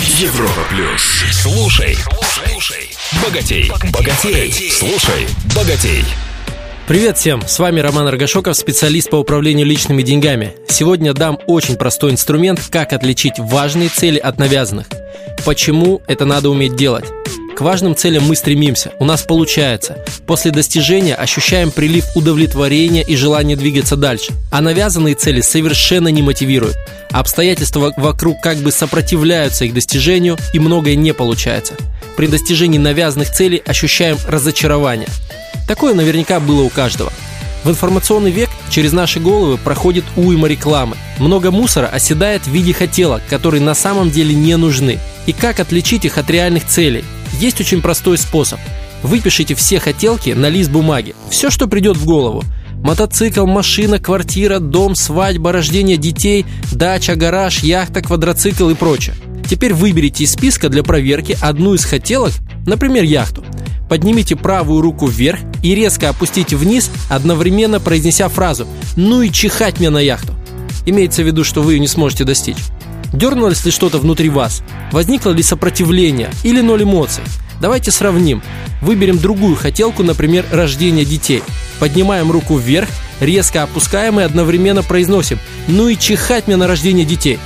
[0.00, 1.22] Европа плюс.
[1.30, 2.90] Слушай, слушай,
[3.22, 6.04] богатей, богатей, слушай, богатей.
[6.88, 10.56] Привет всем, с вами Роман Аргашоков, специалист по управлению личными деньгами.
[10.68, 14.88] Сегодня дам очень простой инструмент, как отличить важные цели от навязанных.
[15.44, 17.04] Почему это надо уметь делать?
[17.54, 19.98] К важным целям мы стремимся, у нас получается.
[20.26, 24.32] После достижения ощущаем прилив удовлетворения и желание двигаться дальше.
[24.50, 26.76] А навязанные цели совершенно не мотивируют.
[27.12, 31.74] Обстоятельства вокруг как бы сопротивляются их достижению и многое не получается.
[32.16, 35.08] При достижении навязанных целей ощущаем разочарование.
[35.68, 37.12] Такое наверняка было у каждого.
[37.62, 40.96] В информационный век через наши головы проходит уйма рекламы.
[41.18, 44.98] Много мусора оседает в виде хотелок, которые на самом деле не нужны.
[45.26, 47.04] И как отличить их от реальных целей?
[47.38, 48.60] Есть очень простой способ.
[49.02, 51.14] Выпишите все хотелки на лист бумаги.
[51.30, 52.42] Все, что придет в голову.
[52.82, 59.14] Мотоцикл, машина, квартира, дом, свадьба, рождение детей, дача, гараж, яхта, квадроцикл и прочее.
[59.48, 62.32] Теперь выберите из списка для проверки одну из хотелок,
[62.66, 63.44] например, яхту.
[63.88, 69.90] Поднимите правую руку вверх и резко опустите вниз, одновременно произнеся фразу «Ну и чихать мне
[69.90, 70.32] на яхту».
[70.86, 72.58] Имеется в виду, что вы ее не сможете достичь.
[73.14, 74.62] Дернулось ли что-то внутри вас?
[74.90, 77.22] Возникло ли сопротивление или ноль эмоций?
[77.60, 78.42] Давайте сравним.
[78.82, 81.42] Выберем другую хотелку, например, рождение детей.
[81.78, 82.88] Поднимаем руку вверх,
[83.20, 87.38] резко опускаем и одновременно произносим «Ну и чихать мне на рождение детей».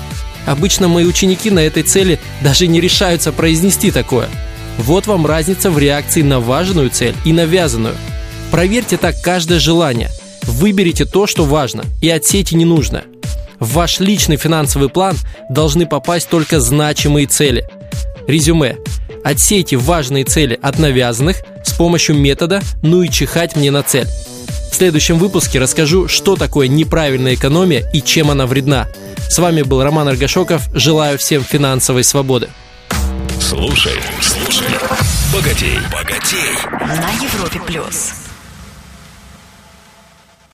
[0.46, 4.30] Обычно мои ученики на этой цели даже не решаются произнести такое.
[4.78, 7.94] Вот вам разница в реакции на важную цель и навязанную.
[8.50, 10.08] Проверьте так каждое желание.
[10.44, 13.04] Выберите то, что важно, и отсейте ненужное.
[13.60, 15.16] В ваш личный финансовый план
[15.50, 17.68] должны попасть только значимые цели.
[18.26, 18.76] Резюме.
[19.24, 24.06] Отсейте важные цели от навязанных с помощью метода «ну и чихать мне на цель».
[24.70, 28.86] В следующем выпуске расскажу, что такое неправильная экономия и чем она вредна.
[29.28, 30.62] С вами был Роман Аргашоков.
[30.74, 32.48] Желаю всем финансовой свободы.
[33.40, 34.66] Слушай, слушай,
[35.32, 36.54] богатей, богатей.
[36.80, 38.27] На Европе плюс.